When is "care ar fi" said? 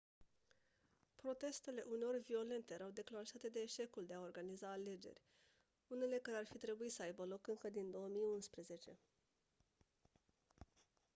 6.17-6.57